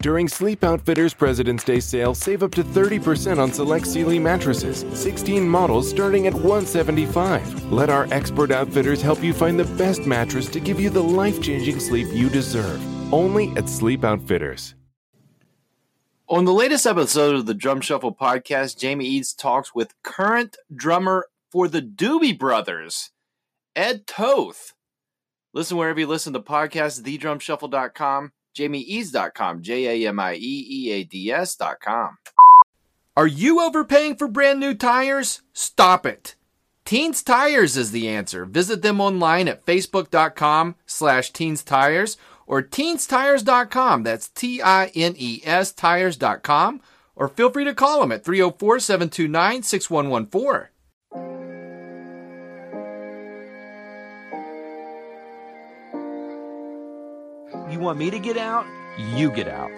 [0.00, 4.84] During Sleep Outfitters President's Day sale, save up to 30% on select Sealy mattresses.
[4.96, 7.72] 16 models starting at 175.
[7.72, 11.80] Let our expert outfitters help you find the best mattress to give you the life-changing
[11.80, 12.80] sleep you deserve.
[13.12, 14.76] Only at Sleep Outfitters.
[16.28, 21.26] On the latest episode of the Drum Shuffle podcast, Jamie Eads talks with current drummer
[21.50, 23.10] for the Doobie Brothers,
[23.74, 24.74] Ed Toth.
[25.52, 31.04] Listen wherever you listen to podcasts, thedrumshuffle.com jamieeads.com, J A M I E E A
[31.04, 32.18] D S.com.
[33.16, 35.42] Are you overpaying for brand new tires?
[35.52, 36.36] Stop it.
[36.84, 38.46] Tines Tires is the answer.
[38.46, 44.04] Visit them online at facebook.com slash tines tires or tinestires.com.
[44.04, 46.80] That's T I N E S tires.com.
[47.14, 50.68] Or feel free to call them at 304 729 6114.
[57.78, 58.66] You want me to get out?
[59.14, 59.70] You get out.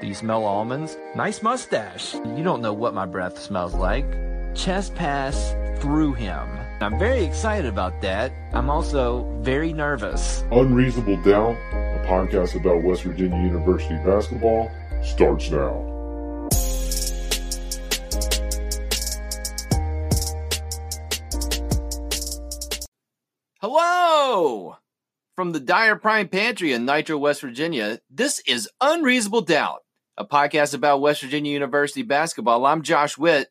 [0.00, 0.96] Do you smell almonds?
[1.16, 2.14] Nice mustache.
[2.14, 4.06] You don't know what my breath smells like.
[4.54, 6.48] Chest pass through him.
[6.80, 8.30] I'm very excited about that.
[8.52, 10.44] I'm also very nervous.
[10.52, 14.70] Unreasonable Doubt, a podcast about West Virginia University basketball,
[15.02, 15.97] starts now.
[25.38, 29.84] From the Dyer Prime Pantry in Nitro, West Virginia, this is Unreasonable Doubt,
[30.16, 32.66] a podcast about West Virginia University basketball.
[32.66, 33.46] I'm Josh Witt.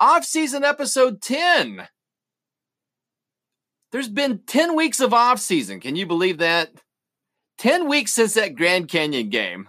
[0.00, 1.86] Off season episode 10.
[3.92, 5.80] There's been 10 weeks of off season.
[5.80, 6.70] Can you believe that?
[7.58, 9.68] 10 weeks since that Grand Canyon game.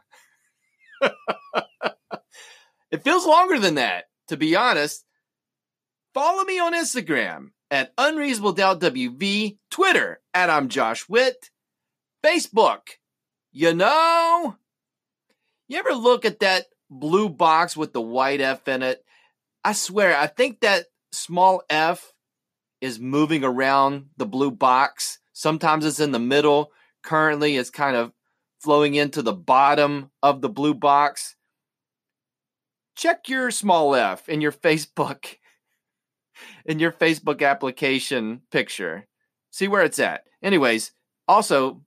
[2.90, 5.04] it feels longer than that, to be honest.
[6.14, 11.50] Follow me on Instagram at Unreasonable Doubt WV, Twitter at I'm Josh Witt,
[12.24, 12.82] Facebook.
[13.52, 14.56] You know,
[15.68, 19.04] you ever look at that blue box with the white F in it?
[19.64, 22.14] I swear, I think that small F
[22.82, 25.20] is moving around the blue box.
[25.34, 26.72] Sometimes it's in the middle.
[27.04, 28.12] Currently, it's kind of
[28.60, 31.36] flowing into the bottom of the blue box.
[32.96, 35.38] Check your small f in your Facebook
[36.66, 39.08] in your Facebook application picture.
[39.52, 40.26] See where it's at.
[40.42, 40.92] Anyways,
[41.28, 41.82] also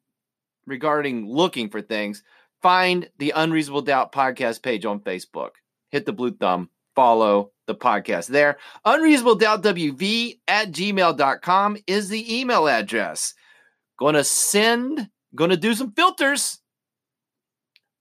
[0.66, 2.22] regarding looking for things,
[2.60, 5.50] find the Unreasonable Doubt podcast page on Facebook.
[5.90, 8.58] Hit the blue thumb, follow the podcast there.
[8.84, 13.34] Unreasonable Doubt WV at gmail.com is the email address.
[13.98, 16.58] Gonna send, gonna do some filters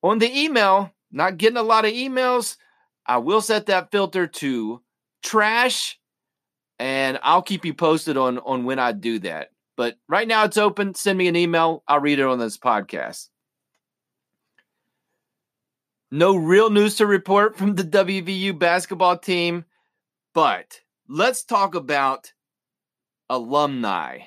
[0.01, 0.91] on the email.
[1.11, 2.55] Not getting a lot of emails.
[3.05, 4.81] I will set that filter to
[5.21, 5.99] trash
[6.81, 9.49] and I'll keep you posted on on when I do that.
[9.77, 10.95] But right now it's open.
[10.95, 11.83] Send me an email.
[11.87, 13.29] I'll read it on this podcast.
[16.09, 19.63] No real news to report from the WVU basketball team,
[20.33, 22.33] but let's talk about
[23.29, 24.21] alumni.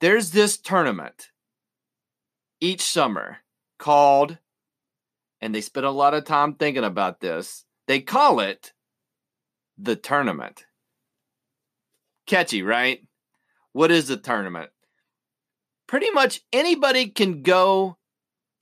[0.00, 1.28] There's this tournament
[2.58, 3.36] each summer
[3.78, 4.38] called,
[5.42, 7.66] and they spend a lot of time thinking about this.
[7.86, 8.72] They call it
[9.78, 10.66] the tournament.
[12.26, 13.00] Catchy, right?
[13.72, 14.70] What is the tournament?
[15.86, 17.98] Pretty much anybody can go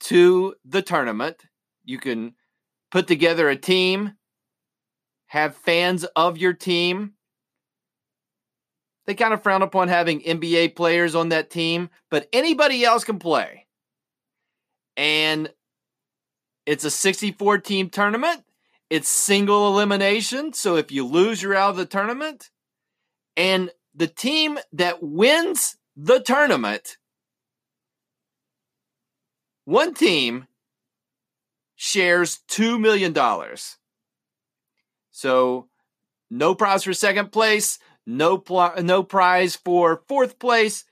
[0.01, 1.37] to the tournament.
[1.83, 2.33] You can
[2.91, 4.13] put together a team,
[5.27, 7.13] have fans of your team.
[9.05, 13.19] They kind of frown upon having NBA players on that team, but anybody else can
[13.19, 13.67] play.
[14.95, 15.51] And
[16.65, 18.43] it's a 64 team tournament.
[18.91, 20.51] It's single elimination.
[20.51, 22.49] So if you lose, you're out of the tournament.
[23.37, 26.97] And the team that wins the tournament
[29.63, 30.47] one team
[31.77, 33.15] shares $2 million.
[35.11, 35.69] So
[36.29, 40.83] no prize for second place, no, pl- no prize for fourth place.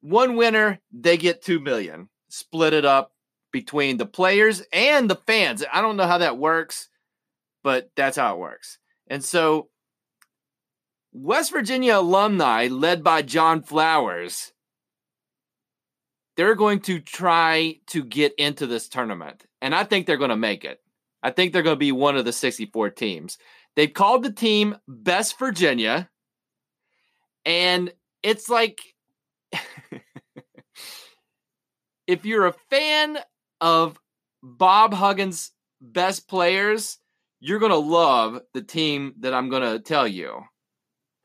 [0.00, 2.08] One winner, they get 2 million.
[2.30, 3.12] Split it up
[3.52, 5.62] between the players and the fans.
[5.70, 6.88] I don't know how that works,
[7.64, 8.78] but that's how it works.
[9.08, 9.70] And so
[11.12, 14.52] West Virginia alumni led by John Flowers
[16.36, 19.44] they're going to try to get into this tournament.
[19.62, 20.80] And I think they're going to make it.
[21.22, 23.38] I think they're going to be one of the 64 teams.
[23.76, 26.08] They've called the team Best Virginia.
[27.46, 28.80] And it's like
[32.06, 33.18] if you're a fan
[33.60, 33.98] of
[34.42, 36.98] Bob Huggins' best players,
[37.44, 40.40] you're going to love the team that I'm going to tell you.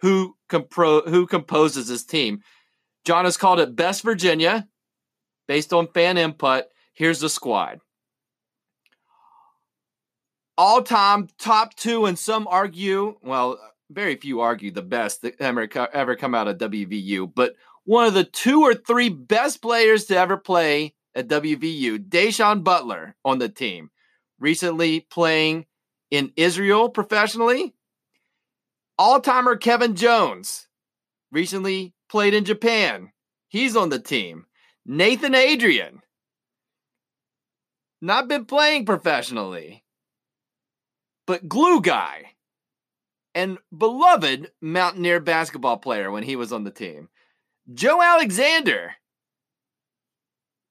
[0.01, 2.42] Who compro- who composes this team?
[3.06, 4.68] John has called it Best Virginia
[5.48, 6.66] based on fan input.
[6.94, 7.80] Here's the squad.
[10.57, 13.57] All time top two, and some argue, well,
[13.89, 17.56] very few argue the best that ever, ever come out of WVU, but
[17.86, 23.16] one of the two or three best players to ever play at WVU, Da'Sean Butler,
[23.24, 23.89] on the team.
[24.38, 25.66] Recently playing
[26.11, 27.73] in Israel professionally.
[28.97, 30.67] All timer Kevin Jones,
[31.31, 33.11] recently played in Japan.
[33.47, 34.45] He's on the team.
[34.85, 36.01] Nathan Adrian,
[38.01, 39.83] not been playing professionally,
[41.27, 42.31] but glue guy
[43.35, 47.09] and beloved Mountaineer basketball player when he was on the team.
[47.71, 48.95] Joe Alexander,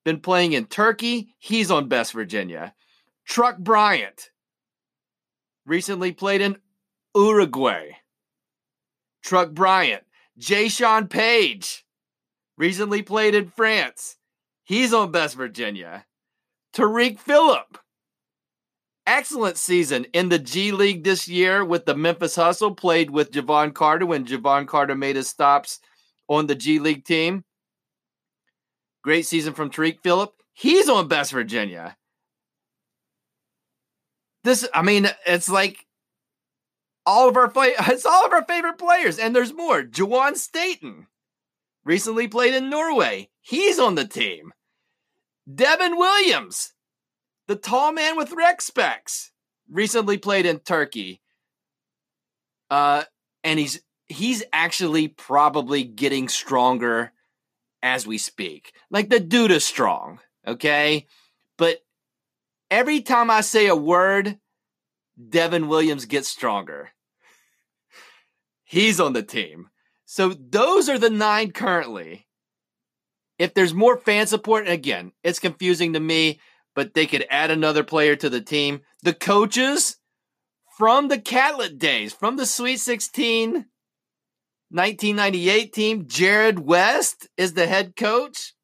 [0.04, 1.34] been playing in Turkey.
[1.38, 2.74] He's on Best Virginia.
[3.26, 4.30] Truck Bryant,
[5.68, 6.56] recently played in
[7.14, 7.90] Uruguay.
[9.22, 10.04] Truck Bryant,
[10.38, 10.68] Jay
[11.08, 11.84] Page,
[12.56, 14.16] recently played in France.
[14.64, 16.06] He's on Best Virginia.
[16.72, 17.78] Tarik Phillip,
[19.06, 23.74] excellent season in the G League this year with the Memphis Hustle, played with Jevon
[23.74, 25.80] Carter when Jevon Carter made his stops
[26.28, 27.44] on the G League team.
[29.02, 30.32] Great season from Tarik Phillip.
[30.52, 31.96] He's on Best Virginia.
[34.48, 35.84] This, I mean, it's like
[37.04, 39.82] all of our play, it's all of our favorite players, and there's more.
[39.82, 41.06] Juwan Staten
[41.84, 43.28] recently played in Norway.
[43.42, 44.54] He's on the team.
[45.54, 46.72] Devin Williams,
[47.46, 49.32] the tall man with rec specs,
[49.70, 51.20] recently played in Turkey.
[52.70, 53.04] Uh,
[53.44, 57.12] and he's he's actually probably getting stronger
[57.82, 58.72] as we speak.
[58.90, 61.06] Like the dude is strong, okay?
[61.58, 61.80] But
[62.70, 64.38] every time I say a word,
[65.28, 66.90] Devin Williams gets stronger.
[68.64, 69.68] He's on the team.
[70.04, 72.26] So those are the nine currently.
[73.38, 76.40] If there's more fan support, again, it's confusing to me,
[76.74, 78.80] but they could add another player to the team.
[79.02, 79.96] The coaches
[80.76, 83.66] from the Catlett days, from the Sweet 16,
[84.70, 88.54] 1998 team, Jarrod West is the head coach.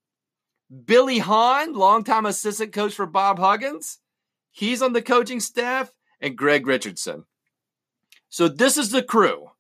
[0.87, 3.99] Billy Hahn, longtime assistant coach for Bob Huggins,
[4.51, 7.25] he's on the coaching staff, and Greg Richardson.
[8.31, 9.51] So this is the crew.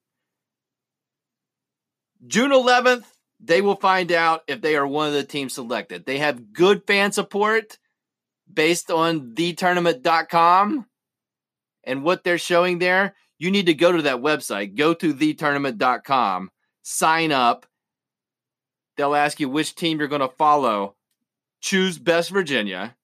[2.26, 3.04] June 11th,
[3.38, 6.06] they will find out if they are one of the teams selected.
[6.06, 7.78] They have good fan support
[8.52, 10.86] based on thetournament.com
[11.84, 13.14] and what they're showing there.
[13.38, 16.50] You need to go to that website, go to thetournament.com,
[16.82, 17.66] sign up.
[18.96, 20.94] They'll ask you which team you're going to follow.
[21.64, 22.94] Choose Best Virginia.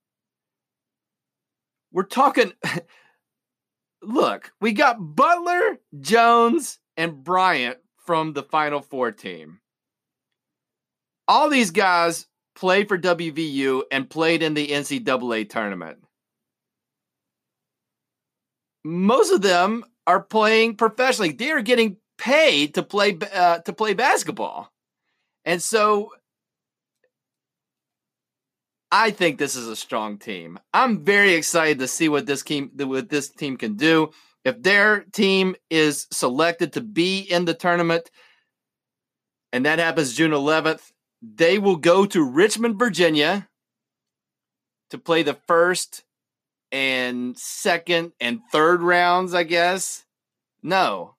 [1.92, 2.52] We're talking.
[4.02, 9.60] Look, we got Butler, Jones, and Bryant from the Final Four team.
[11.26, 15.96] All these guys played for WVU and played in the NCAA tournament.
[18.84, 21.32] Most of them are playing professionally.
[21.32, 24.70] They are getting paid to play uh, to play basketball,
[25.46, 26.10] and so
[28.92, 30.58] I think this is a strong team.
[30.74, 34.10] I'm very excited to see what this team what this team can do
[34.44, 38.10] if their team is selected to be in the tournament,
[39.52, 40.92] and that happens June 11th,
[41.22, 43.48] they will go to Richmond, Virginia
[44.90, 46.04] to play the first
[46.72, 50.04] and second and third rounds, I guess.
[50.62, 51.16] No.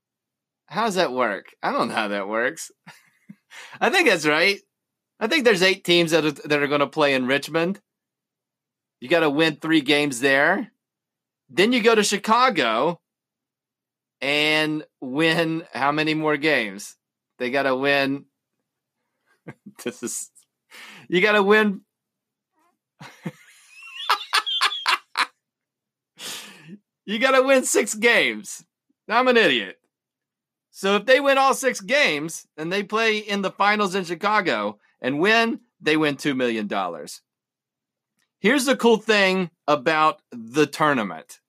[0.66, 1.48] How does that work?
[1.62, 2.72] I don't know how that works.
[3.82, 4.60] I think that's right.
[5.22, 7.80] I think there's eight teams that are, that are going to play in Richmond.
[9.00, 10.72] You got to win three games there.
[11.48, 13.00] Then you go to Chicago
[14.20, 16.96] and win how many more games?
[17.38, 18.26] They got to win.
[19.84, 20.32] this is
[21.08, 21.82] you got to win.
[27.06, 28.66] you got to win six games.
[29.08, 29.78] I'm an idiot.
[30.72, 34.80] So if they win all six games and they play in the finals in Chicago
[35.02, 36.70] and win, they win $2 million.
[38.40, 41.42] Here's the cool thing about the tournament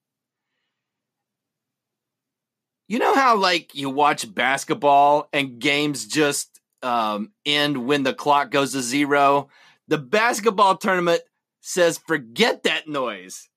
[2.92, 8.50] you know how like you watch basketball and games just um, end when the clock
[8.50, 9.48] goes to zero?
[9.88, 11.22] The basketball tournament
[11.62, 13.48] says forget that noise.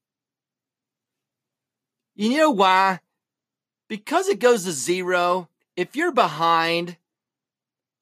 [2.16, 3.02] You know why?
[3.90, 5.50] Because it goes to zero.
[5.76, 6.96] If you're behind,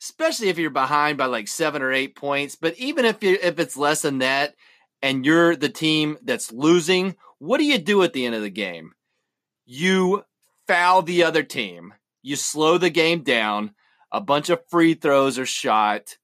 [0.04, 3.58] especially if you're behind by like seven or eight points, but even if you if
[3.58, 4.54] it's less than that,
[5.02, 8.50] and you're the team that's losing, what do you do at the end of the
[8.50, 8.92] game?
[9.66, 10.24] You
[10.68, 11.94] foul the other team.
[12.22, 13.72] You slow the game down.
[14.12, 16.18] A bunch of free throws are shot.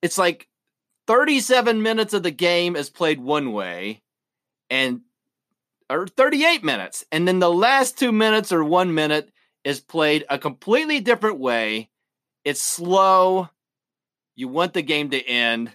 [0.00, 0.48] It's like
[1.06, 4.02] 37 minutes of the game is played one way
[4.70, 5.00] and
[5.90, 7.04] or 38 minutes.
[7.10, 9.30] And then the last two minutes or one minute
[9.64, 11.90] is played a completely different way.
[12.44, 13.48] It's slow.
[14.36, 15.72] You want the game to end,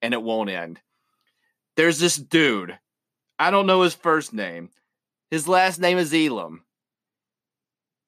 [0.00, 0.80] and it won't end.
[1.76, 2.78] There's this dude.
[3.38, 4.70] I don't know his first name.
[5.30, 6.64] His last name is Elam.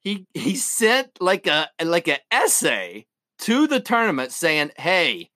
[0.01, 3.07] He he sent like a like an essay
[3.41, 5.31] to the tournament saying, "Hey,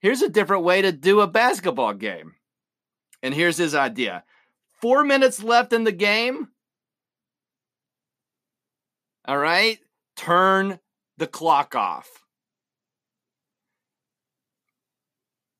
[0.00, 2.34] here's a different way to do a basketball game."
[3.22, 4.24] And here's his idea.
[4.80, 6.48] 4 minutes left in the game.
[9.26, 9.78] All right?
[10.16, 10.78] Turn
[11.18, 12.08] the clock off.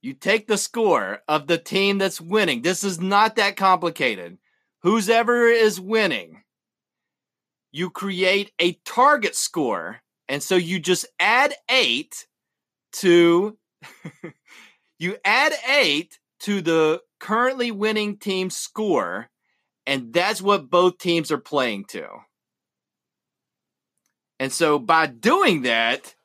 [0.03, 2.63] You take the score of the team that's winning.
[2.63, 4.39] This is not that complicated.
[4.83, 6.43] Who's ever is winning,
[7.71, 10.01] you create a target score.
[10.29, 12.27] And so you just add eight
[12.95, 13.57] to
[14.99, 19.31] you add eight to the currently winning team's score,
[19.87, 22.09] and that's what both teams are playing to.
[24.43, 26.17] And so by doing that,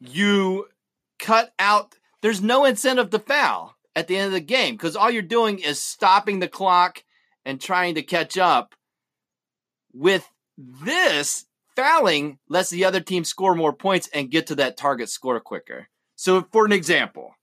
[0.00, 0.68] you
[1.18, 5.10] cut out, there's no incentive to foul at the end of the game because all
[5.10, 7.04] you're doing is stopping the clock
[7.44, 8.74] and trying to catch up.
[9.92, 11.44] With this,
[11.76, 15.88] fouling lets the other team score more points and get to that target score quicker.
[16.14, 17.34] So, for an example,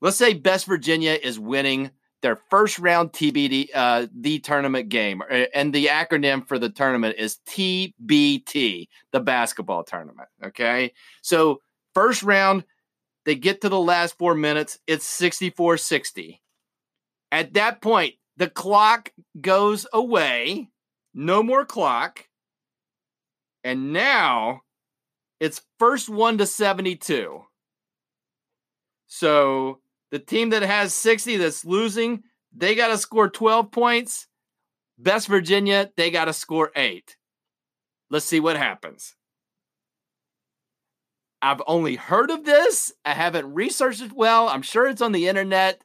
[0.00, 5.44] let's say Best Virginia is winning their first round TBD, uh, the tournament game, uh,
[5.54, 10.28] and the acronym for the tournament is TBT, the basketball tournament.
[10.44, 11.60] Okay, so
[11.94, 12.64] first round,
[13.24, 16.42] they get to the last four minutes, it's 64 60.
[17.32, 19.10] At that point, the clock
[19.40, 20.68] goes away,
[21.14, 22.26] no more clock,
[23.64, 24.62] and now
[25.38, 27.42] it's first one to 72.
[29.06, 34.26] So the team that has 60 that's losing, they got to score 12 points.
[34.98, 37.16] Best Virginia, they got to score eight.
[38.10, 39.14] Let's see what happens.
[41.42, 42.92] I've only heard of this.
[43.04, 44.48] I haven't researched it well.
[44.48, 45.80] I'm sure it's on the internet,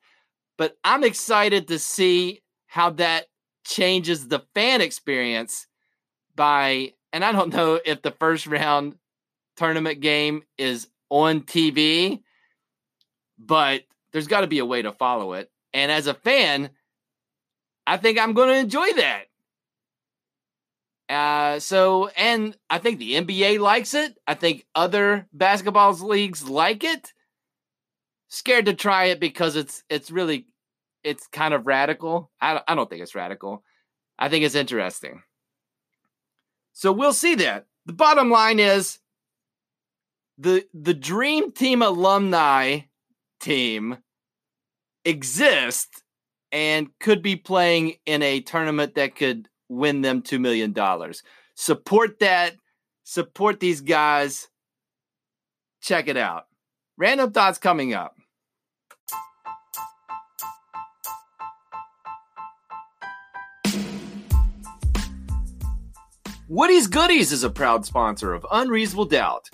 [0.58, 3.28] but I'm excited to see how that
[3.66, 5.68] changes the fan experience
[6.36, 8.96] by, and I don't know if the first round
[9.56, 12.22] tournament game is on TV,
[13.38, 13.84] but
[14.16, 15.52] there's got to be a way to follow it.
[15.74, 16.70] And as a fan,
[17.86, 19.26] I think I'm going to enjoy that.
[21.10, 24.18] Uh, so, and I think the NBA likes it.
[24.26, 27.12] I think other basketball leagues like it.
[28.30, 30.48] Scared to try it because it's it's really
[31.04, 32.32] it's kind of radical.
[32.40, 33.66] I I don't think it's radical.
[34.18, 35.24] I think it's interesting.
[36.72, 37.66] So we'll see that.
[37.86, 38.98] The bottom line is
[40.38, 42.80] the the dream team alumni
[43.42, 43.98] team
[45.06, 46.04] exist
[46.52, 50.74] and could be playing in a tournament that could win them $2 million.
[51.56, 52.56] Support that.
[53.04, 54.48] Support these guys.
[55.82, 56.46] Check it out.
[56.98, 58.16] Random thoughts coming up.
[66.48, 69.50] Woody's Goodies is a proud sponsor of Unreasonable Doubt.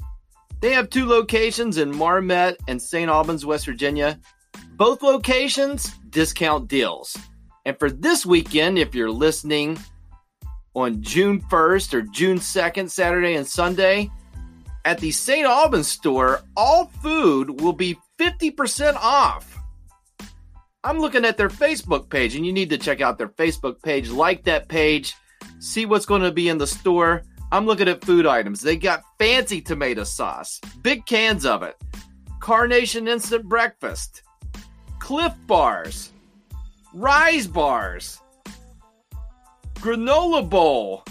[0.59, 3.09] They have two locations in Marmet and St.
[3.09, 4.19] Albans, West Virginia,
[4.81, 7.15] both locations, discount deals.
[7.67, 9.77] And for this weekend, if you're listening
[10.73, 14.09] on June 1st or June 2nd, Saturday and Sunday,
[14.83, 15.45] at the St.
[15.45, 19.55] Albans store, all food will be 50% off.
[20.83, 24.09] I'm looking at their Facebook page, and you need to check out their Facebook page.
[24.09, 25.13] Like that page,
[25.59, 27.21] see what's going to be in the store.
[27.51, 28.61] I'm looking at food items.
[28.61, 31.75] They got fancy tomato sauce, big cans of it,
[32.39, 34.23] Carnation Instant Breakfast,
[35.01, 36.11] Clif Bars,
[36.93, 38.21] Rise Bars,
[39.75, 41.03] Granola Bowl,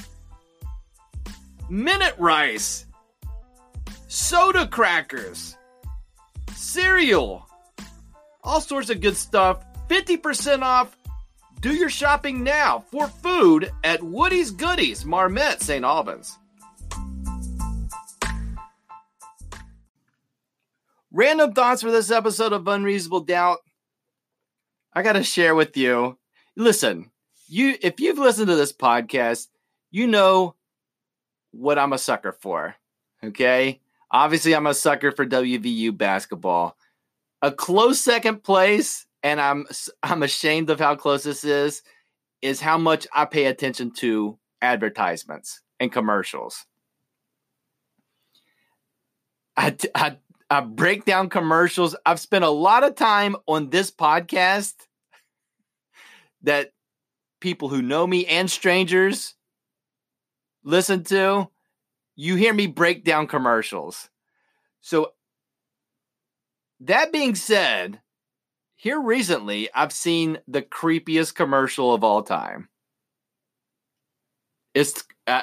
[1.68, 2.86] Minute Rice,
[4.06, 5.56] Soda Crackers,
[6.54, 7.44] Cereal,
[8.44, 9.64] all sorts of good stuff.
[9.88, 10.96] 50% off.
[11.60, 15.84] Do your shopping now for food at Woody's Goodies, Marmet, St.
[15.84, 16.38] Albans.
[21.10, 23.58] Random thoughts for this episode of Unreasonable Doubt.
[24.92, 26.18] I got to share with you.
[26.56, 27.10] listen,
[27.48, 29.48] you if you've listened to this podcast,
[29.90, 30.54] you know
[31.52, 32.76] what I'm a sucker for.
[33.22, 33.80] Okay?
[34.10, 36.76] Obviously, I'm a sucker for WVU basketball.
[37.42, 39.66] A close second place, and I'm
[40.02, 41.82] I'm ashamed of how close this is,
[42.42, 46.66] is how much I pay attention to advertisements and commercials.
[49.56, 50.16] I, I,
[50.50, 51.94] I break down commercials.
[52.04, 54.74] I've spent a lot of time on this podcast
[56.42, 56.72] that
[57.40, 59.34] people who know me and strangers
[60.64, 61.48] listen to.
[62.16, 64.10] You hear me break down commercials.
[64.80, 65.12] So,
[66.80, 68.00] that being said,
[68.76, 72.68] here recently, I've seen the creepiest commercial of all time.
[74.74, 75.42] It's uh,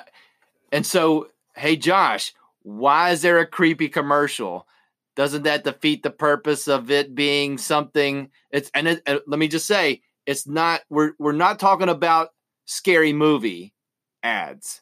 [0.72, 2.34] and so, hey Josh,
[2.64, 4.68] why is there a creepy commercial?
[5.18, 8.30] Doesn't that defeat the purpose of it being something?
[8.52, 10.82] It's and it, uh, let me just say, it's not.
[10.92, 12.30] We're we're not talking about
[12.66, 13.74] scary movie
[14.22, 14.82] ads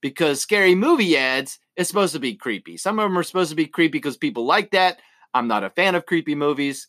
[0.00, 2.78] because scary movie ads is supposed to be creepy.
[2.78, 4.98] Some of them are supposed to be creepy because people like that.
[5.34, 6.88] I'm not a fan of creepy movies.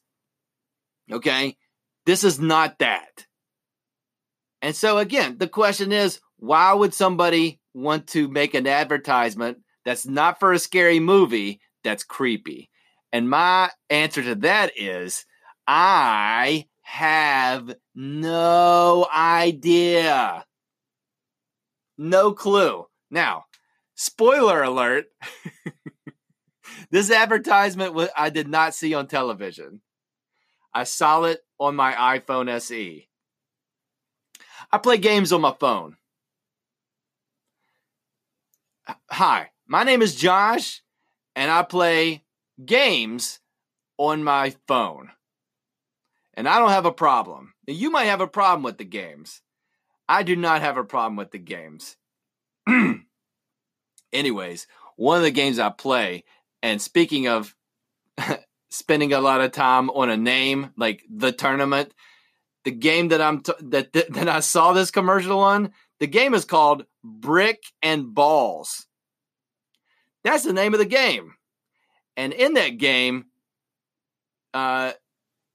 [1.12, 1.58] Okay,
[2.06, 3.26] this is not that.
[4.62, 10.06] And so again, the question is, why would somebody want to make an advertisement that's
[10.06, 12.70] not for a scary movie that's creepy?
[13.18, 15.26] And my answer to that is
[15.66, 20.46] I have no idea.
[21.98, 22.86] No clue.
[23.10, 23.46] Now,
[23.96, 25.06] spoiler alert.
[26.92, 29.82] this advertisement I did not see on television.
[30.72, 33.10] I saw it on my iPhone SE.
[34.72, 35.98] I play games on my phone.
[39.10, 40.84] Hi, my name is Josh,
[41.36, 42.22] and I play
[42.64, 43.40] games
[43.98, 45.12] on my phone.
[46.34, 47.54] And I don't have a problem.
[47.66, 49.42] You might have a problem with the games.
[50.08, 51.98] I do not have a problem with the games.
[54.14, 56.24] Anyways, one of the games I play,
[56.62, 57.56] and speaking of
[58.70, 61.94] spending a lot of time on a name like the tournament,
[62.64, 66.34] the game that I'm t- that, that that I saw this commercial on, the game
[66.34, 68.86] is called Brick and Balls.
[70.24, 71.37] That's the name of the game.
[72.18, 73.26] And in that game,
[74.54, 74.94] uh,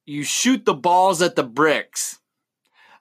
[0.07, 2.21] you shoot the balls at the bricks.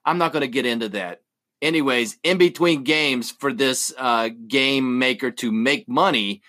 [0.04, 1.20] I'm not going to get into that.
[1.62, 6.42] Anyways, in between games for this uh, game maker to make money,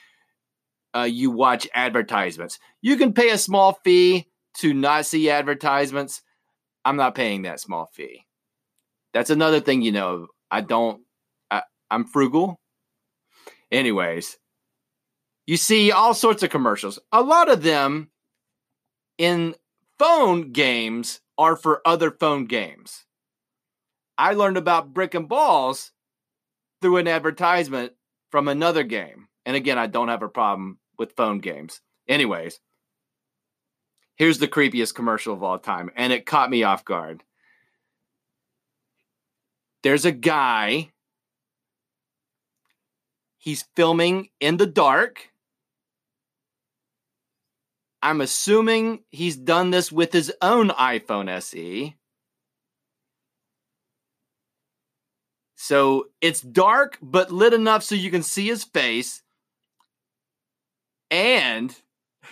[0.95, 2.57] uh, you watch advertisements.
[2.81, 6.23] You can pay a small fee to not see advertisements.
[6.83, 8.25] I'm not paying that small fee.
[9.13, 10.27] That's another thing you know.
[10.49, 11.03] I don't,
[11.51, 12.59] I, I'm frugal.
[13.71, 14.37] Anyways,
[15.45, 16.99] you see all sorts of commercials.
[17.11, 18.09] A lot of them
[19.17, 19.55] in
[19.99, 23.05] phone games are for other phone games.
[24.17, 25.91] I learned about brick and balls
[26.81, 27.93] through an advertisement
[28.29, 29.27] from another game.
[29.45, 31.81] And again, I don't have a problem with phone games.
[32.07, 32.59] Anyways,
[34.15, 37.23] here's the creepiest commercial of all time, and it caught me off guard.
[39.81, 40.91] There's a guy,
[43.37, 45.29] he's filming in the dark
[48.03, 51.95] I'm assuming he's done this with his own iPhone SE.
[55.55, 59.23] So it's dark, but lit enough so you can see his face.
[61.09, 61.73] And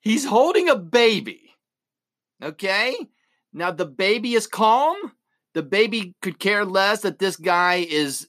[0.00, 1.54] he's holding a baby.
[2.42, 2.94] Okay?
[3.50, 4.94] Now the baby is calm.
[5.54, 8.28] The baby could care less that this guy is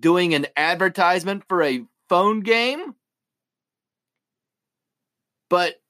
[0.00, 2.96] doing an advertisement for a phone game
[5.54, 5.80] but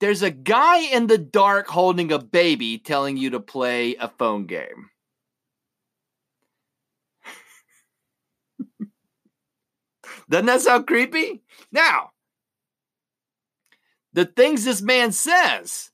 [0.00, 4.44] there's a guy in the dark holding a baby telling you to play a phone
[4.44, 4.90] game.
[10.28, 11.40] Doesn't that sound creepy?
[11.72, 12.10] Now,
[14.12, 15.90] the things this man says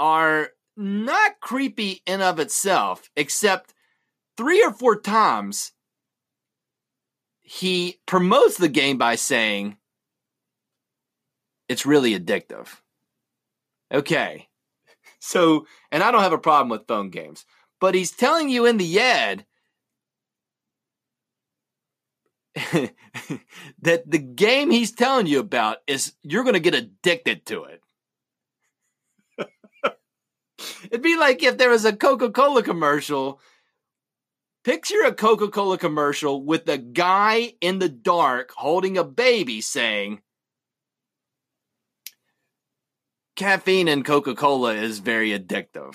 [0.00, 3.74] are not creepy in of itself, except
[4.36, 5.70] three or four times
[7.42, 9.76] he promotes the game by saying,
[11.72, 12.68] it's really addictive.
[13.92, 14.48] Okay.
[15.18, 17.44] So, and I don't have a problem with phone games,
[17.80, 19.46] but he's telling you in the ad
[23.80, 27.82] that the game he's telling you about is you're going to get addicted to it.
[30.90, 33.40] It'd be like if there was a Coca Cola commercial.
[34.64, 40.20] Picture a Coca Cola commercial with a guy in the dark holding a baby saying,
[43.36, 45.94] caffeine in Coca Cola is very addictive.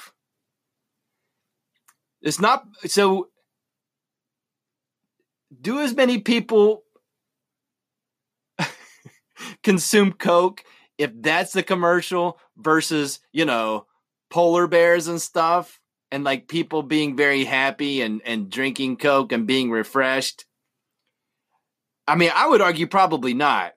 [2.22, 3.30] It's not so.
[5.62, 6.84] Do as many people
[9.64, 10.64] consume Coke
[10.98, 13.86] if that's the commercial versus, you know,
[14.30, 15.80] polar bears and stuff
[16.12, 20.46] and like people being very happy and, and drinking Coke and being refreshed?
[22.08, 23.74] I mean, I would argue probably not.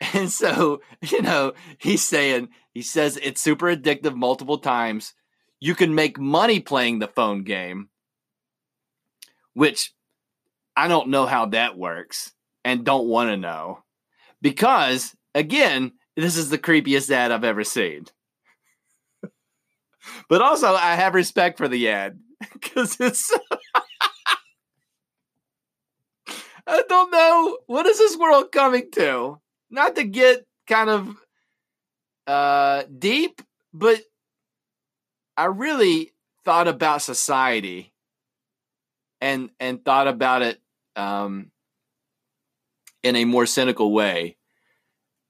[0.14, 5.12] And so, you know, he's saying, he says it's super addictive multiple times.
[5.60, 7.88] You can make money playing the phone game,
[9.54, 9.92] which
[10.76, 12.32] I don't know how that works
[12.64, 13.82] and don't want to know
[14.40, 18.04] because, again, this is the creepiest ad I've ever seen.
[20.28, 22.20] but also, I have respect for the ad
[22.52, 23.32] because it's.
[26.70, 27.58] I don't know.
[27.66, 29.40] What is this world coming to?
[29.70, 31.16] Not to get kind of
[32.26, 34.00] uh, deep, but
[35.36, 36.12] I really
[36.44, 37.92] thought about society
[39.20, 40.60] and and thought about it
[40.96, 41.50] um,
[43.02, 44.36] in a more cynical way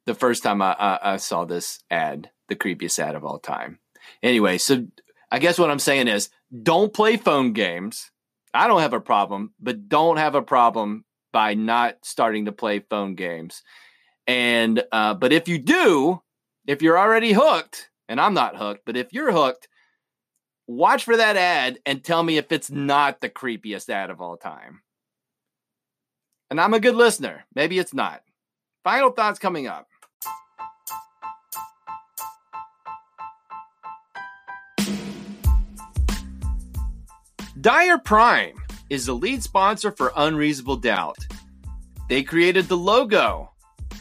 [0.07, 3.79] the first time I, I, I saw this ad, the creepiest ad of all time.
[4.22, 4.87] Anyway, so
[5.31, 6.31] I guess what I'm saying is
[6.62, 8.11] don't play phone games.
[8.55, 12.81] I don't have a problem, but don't have a problem by not starting to play
[12.81, 13.62] phone games.
[14.28, 16.22] And uh, but if you do,
[16.66, 19.68] if you're already hooked, and I'm not hooked, but if you're hooked,
[20.66, 24.36] watch for that ad and tell me if it's not the creepiest ad of all
[24.36, 24.82] time.
[26.50, 27.46] And I'm a good listener.
[27.54, 28.22] Maybe it's not.
[28.84, 29.86] Final thoughts coming up.
[37.60, 38.54] Dyer Prime
[38.88, 41.18] is the lead sponsor for Unreasonable Doubt.
[42.08, 43.50] They created the logo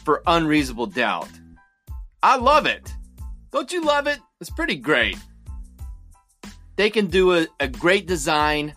[0.08, 1.28] for Unreasonable Doubt.
[2.22, 2.94] I love it.
[3.50, 4.18] Don't you love it?
[4.40, 5.18] It's pretty great.
[6.76, 8.72] They can do a, a great design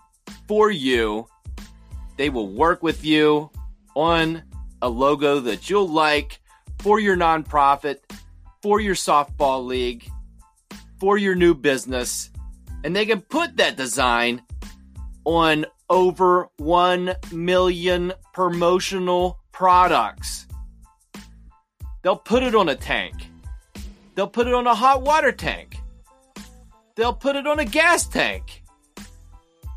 [0.50, 1.30] for you.
[2.18, 3.50] They will work with you
[3.96, 4.44] on
[4.82, 6.42] a logo that you'll like
[6.80, 8.00] for your nonprofit,
[8.62, 10.04] for your softball league,
[11.00, 12.30] for your new business.
[12.84, 14.42] And they can put that design
[15.24, 20.46] on over 1 million promotional products.
[22.02, 23.16] They'll put it on a tank.
[24.16, 25.78] They'll put it on a hot water tank.
[26.96, 28.64] They'll put it on a gas tank.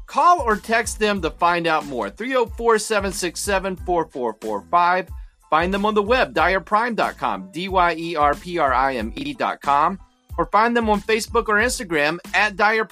[0.06, 2.10] Call or text them to find out more.
[2.10, 5.08] 304 767 4445.
[5.50, 10.00] Find them on the web, dyerprime.com, D Y E R P R I M E.com,
[10.37, 12.84] or find them on Facebook or Instagram at Dyer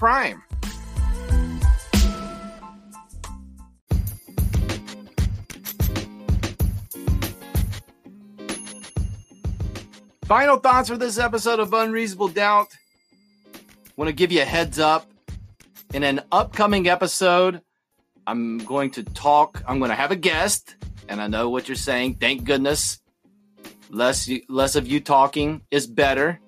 [10.32, 12.68] Final thoughts for this episode of Unreasonable Doubt.
[13.98, 15.06] Want to give you a heads up.
[15.92, 17.60] In an upcoming episode,
[18.26, 21.76] I'm going to talk, I'm going to have a guest, and I know what you're
[21.76, 22.14] saying.
[22.14, 22.98] Thank goodness.
[23.90, 26.40] Less less of you talking is better.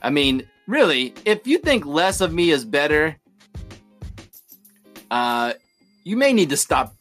[0.00, 3.16] I mean, really, if you think less of me is better,
[5.10, 5.54] uh,
[6.04, 6.94] you may need to stop.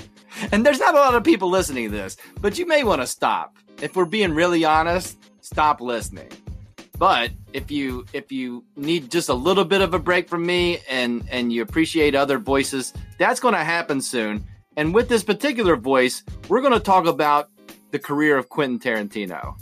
[0.52, 3.06] and there's not a lot of people listening to this, but you may want to
[3.06, 5.17] stop if we're being really honest,
[5.48, 6.28] stop listening.
[6.98, 10.78] But if you if you need just a little bit of a break from me
[10.88, 14.44] and and you appreciate other voices, that's going to happen soon.
[14.76, 17.50] And with this particular voice, we're going to talk about
[17.90, 19.56] the career of Quentin Tarantino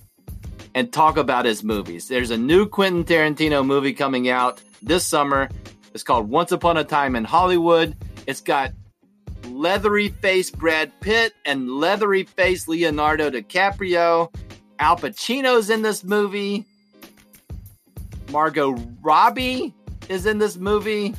[0.75, 2.09] and talk about his movies.
[2.09, 5.49] There's a new Quentin Tarantino movie coming out this summer.
[5.94, 7.96] It's called Once Upon a Time in Hollywood.
[8.27, 8.72] It's got
[9.46, 14.31] leathery face Brad Pitt and leathery face Leonardo DiCaprio.
[14.79, 16.65] Al Pacino's in this movie.
[18.31, 19.75] Margot Robbie
[20.09, 21.15] is in this movie.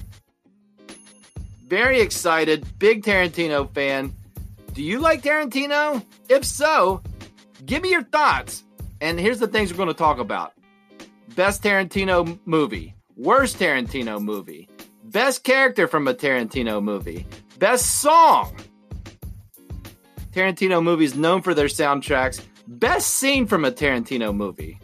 [1.67, 2.65] Very excited.
[2.79, 4.13] Big Tarantino fan.
[4.73, 6.03] Do you like Tarantino?
[6.29, 7.01] If so,
[7.65, 8.63] give me your thoughts.
[9.01, 10.53] And here's the things we're going to talk about
[11.35, 14.69] Best Tarantino movie, worst Tarantino movie,
[15.03, 17.25] best character from a Tarantino movie,
[17.57, 18.55] Best song.
[20.31, 22.39] Tarantino movies known for their soundtracks.
[22.67, 24.79] Best scene from a Tarantino movie.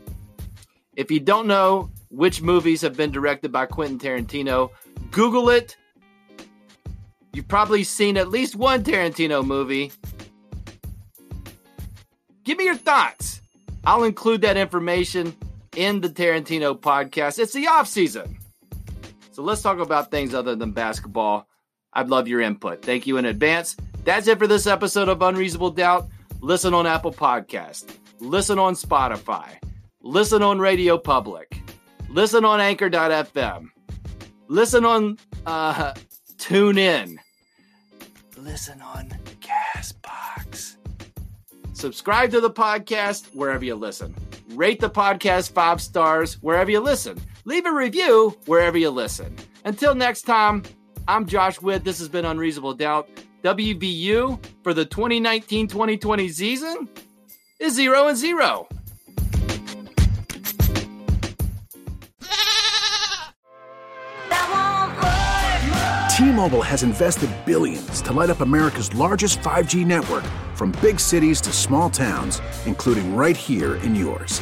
[0.96, 4.69] If you don't know which movies have been directed by Quentin Tarantino,
[5.12, 5.76] Google it.
[7.34, 9.91] You've probably seen at least one Tarantino movie.
[12.43, 13.41] Give me your thoughts.
[13.86, 15.36] I'll include that information
[15.76, 17.39] in the Tarantino podcast.
[17.39, 18.38] It's the off season.
[19.32, 21.48] So let's talk about things other than basketball.
[21.91, 22.82] I'd love your input.
[22.82, 23.76] Thank you in advance.
[24.04, 26.08] That's it for this episode of Unreasonable Doubt.
[26.44, 27.98] Listen on Apple Podcast.
[28.20, 29.58] Listen on Spotify.
[30.02, 31.58] listen on Radio Public,
[32.10, 33.70] listen on Anchor.fm,
[34.50, 35.94] listen on uh,
[36.38, 37.18] Tune In,
[38.36, 40.76] listen on Castbox.
[41.72, 44.14] Subscribe to the podcast wherever you listen.
[44.50, 47.18] Rate the podcast five stars wherever you listen.
[47.46, 49.34] Leave a review wherever you listen.
[49.64, 50.64] Until next time,
[51.08, 51.86] I'm Josh Witt.
[51.86, 53.08] This has been Unreasonable Doubt.
[53.44, 56.88] WVU for the 2019 2020 season
[57.60, 58.70] is zero and zero.
[66.16, 70.24] T-Mobile has invested billions to light up America's largest 5G network
[70.56, 74.42] from big cities to small towns, including right here in yours.